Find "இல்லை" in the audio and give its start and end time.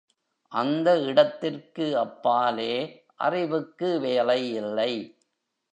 4.53-4.93